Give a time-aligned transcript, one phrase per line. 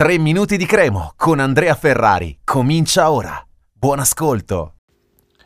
[0.00, 2.38] 3 minuti di cremo con Andrea Ferrari.
[2.42, 3.38] Comincia ora.
[3.70, 4.76] Buon ascolto.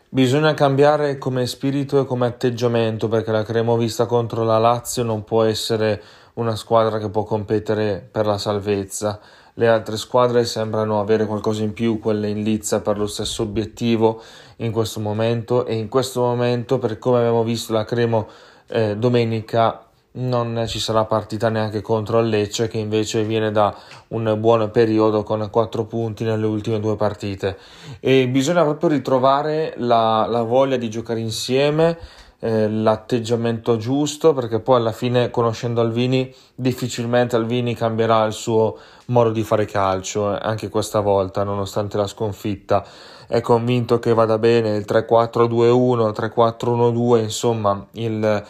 [0.09, 5.25] Bisogna cambiare come spirito e come atteggiamento perché la Cremo vista contro la Lazio non
[5.25, 6.01] può essere
[6.35, 9.19] una squadra che può competere per la salvezza.
[9.55, 14.23] Le altre squadre sembrano avere qualcosa in più, quelle in lizza per lo stesso obiettivo
[14.59, 18.29] in questo momento e in questo momento per come abbiamo visto la Cremo
[18.69, 19.84] eh, domenica
[20.17, 23.75] non ci sarà partita neanche contro il Lecce che invece viene da
[24.09, 27.59] un buon periodo con 4 punti nelle ultime due partite.
[28.01, 31.99] E bisogna proprio ritrovare la, la voglia di giocare insieme
[32.39, 39.31] eh, l'atteggiamento giusto perché poi alla fine conoscendo Alvini difficilmente Alvini cambierà il suo modo
[39.31, 42.85] di fare calcio eh, anche questa volta nonostante la sconfitta.
[43.27, 48.45] È convinto che vada bene il 3-4-2-1 3-4-1-2 insomma il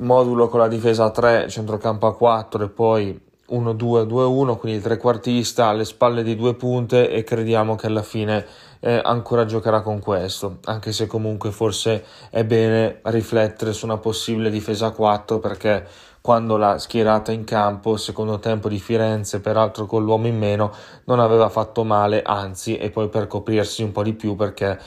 [0.00, 5.66] modulo con la difesa a 3, centrocampo a 4 e poi 1-2-2-1, quindi il trequartista
[5.66, 8.44] alle spalle di due punte e crediamo che alla fine
[8.80, 14.50] eh, ancora giocherà con questo, anche se comunque forse è bene riflettere su una possibile
[14.50, 15.86] difesa a 4 perché
[16.24, 20.72] quando l'ha schierata in campo, secondo tempo di Firenze, peraltro con l'uomo in meno,
[21.04, 24.78] non aveva fatto male, anzi, e poi per coprirsi un po' di più perché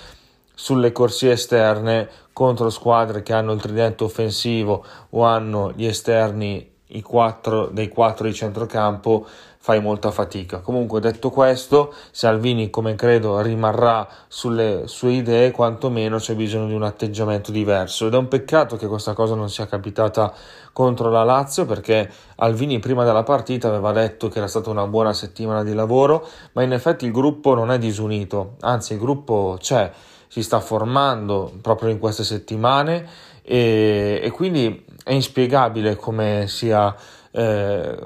[0.60, 7.02] sulle corsie esterne contro squadre che hanno il tridente offensivo o hanno gli esterni i
[7.04, 9.28] quattro, dei quattro di centrocampo
[9.60, 10.62] fai molta fatica.
[10.62, 16.84] Comunque detto questo, Salvini come credo rimarrà sulle sue idee, quantomeno c'è bisogno di un
[16.84, 18.08] atteggiamento diverso.
[18.08, 20.34] Ed è un peccato che questa cosa non sia capitata
[20.74, 25.14] contro la Lazio perché Alvini prima della partita aveva detto che era stata una buona
[25.14, 29.92] settimana di lavoro, ma in effetti il gruppo non è disunito, anzi il gruppo c'è
[30.28, 33.08] si sta formando proprio in queste settimane
[33.42, 36.94] e, e quindi è inspiegabile come sia,
[37.32, 37.98] eh,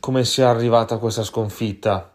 [0.00, 2.12] come sia arrivata questa sconfitta.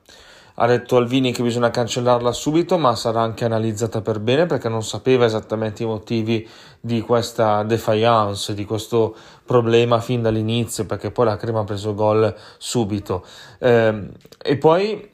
[0.56, 4.84] Ha detto Alvini che bisogna cancellarla subito, ma sarà anche analizzata per bene perché non
[4.84, 6.48] sapeva esattamente i motivi
[6.80, 9.16] di questa defiance, di questo
[9.46, 13.26] problema fin dall'inizio, perché poi la Crema ha preso gol subito.
[13.58, 15.10] Eh, e poi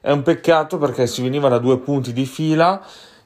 [0.00, 2.82] è un peccato perché si veniva da due punti di fila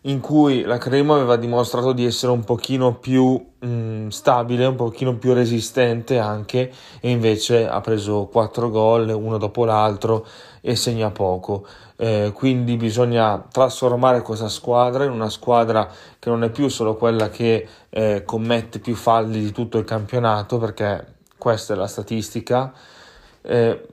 [0.07, 4.75] in cui la Crema aveva dimostrato di essere un pochino più mh, mm, stabile, un
[4.75, 6.71] pochino più resistente anche
[7.01, 10.27] e invece ha preso 4 gol uno dopo l'altro
[10.61, 11.67] e segna poco.
[11.97, 15.89] Eh, quindi bisogna trasformare questa squadra in una squadra
[16.19, 20.59] che non è più solo quella che eh, commette più falli di tutto il campionato
[20.59, 22.73] perché questa è la statistica.
[23.43, 23.87] Eh,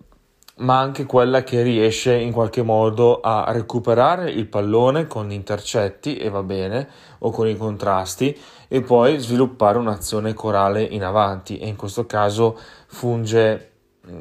[0.62, 6.30] ma anche quella che riesce in qualche modo a recuperare il pallone con intercetti e
[6.30, 6.88] va bene
[7.20, 12.58] o con i contrasti e poi sviluppare un'azione corale in avanti e in questo caso
[12.88, 14.12] funge mh,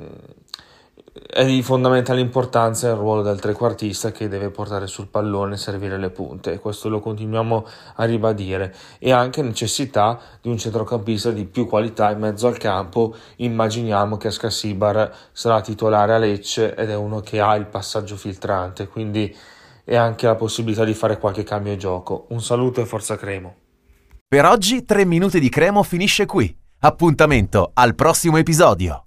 [1.12, 5.98] è di fondamentale importanza il ruolo del trequartista che deve portare sul pallone e servire
[5.98, 7.66] le punte, questo lo continuiamo
[7.96, 13.14] a ribadire, e anche necessità di un centrocampista di più qualità in mezzo al campo.
[13.36, 18.86] Immaginiamo che Ascasibar sarà titolare a Lecce ed è uno che ha il passaggio filtrante,
[18.86, 19.34] quindi
[19.84, 22.26] è anche la possibilità di fare qualche cambio gioco.
[22.28, 23.54] Un saluto e forza Cremo.
[24.28, 26.56] Per oggi 3 minuti di Cremo finisce qui.
[26.82, 28.98] Appuntamento al prossimo episodio.